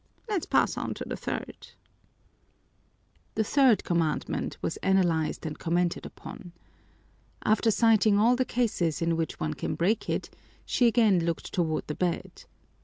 [0.27, 1.73] Let's pass on to the third."
[3.35, 6.53] The third commandment was analyzed and commented upon.
[7.45, 10.31] After citing all the cases in which one can break it
[10.65, 12.45] she again looked toward the bed.